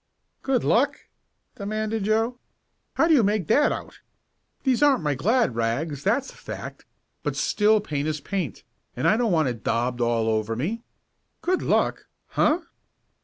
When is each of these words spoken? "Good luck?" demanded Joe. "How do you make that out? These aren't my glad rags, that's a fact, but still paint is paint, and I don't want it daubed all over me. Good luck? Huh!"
"Good 0.41 0.63
luck?" 0.63 0.97
demanded 1.57 2.05
Joe. 2.05 2.39
"How 2.95 3.07
do 3.07 3.13
you 3.13 3.21
make 3.21 3.45
that 3.49 3.71
out? 3.71 3.99
These 4.63 4.81
aren't 4.81 5.03
my 5.03 5.13
glad 5.13 5.53
rags, 5.55 6.03
that's 6.03 6.33
a 6.33 6.35
fact, 6.35 6.85
but 7.21 7.35
still 7.35 7.79
paint 7.79 8.07
is 8.07 8.19
paint, 8.19 8.63
and 8.95 9.07
I 9.07 9.15
don't 9.15 9.31
want 9.31 9.49
it 9.49 9.63
daubed 9.63 10.01
all 10.01 10.27
over 10.27 10.55
me. 10.55 10.81
Good 11.41 11.61
luck? 11.61 12.07
Huh!" 12.29 12.61